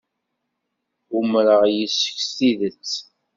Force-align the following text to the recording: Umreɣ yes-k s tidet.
Umreɣ 1.17 1.61
yes-k 1.75 2.17
s 2.27 2.29
tidet. 2.37 2.91